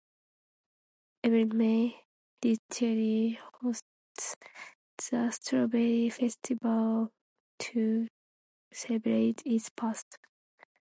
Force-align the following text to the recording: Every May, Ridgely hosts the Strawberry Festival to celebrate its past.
Every 1.23 1.45
May, 1.45 2.05
Ridgely 2.43 3.39
hosts 3.61 4.35
the 5.11 5.29
Strawberry 5.29 6.09
Festival 6.09 7.11
to 7.59 8.07
celebrate 8.73 9.43
its 9.45 9.69
past. 9.69 10.17